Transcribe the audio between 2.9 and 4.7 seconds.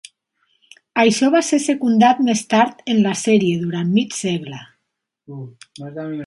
en la sèrie durant mig segle.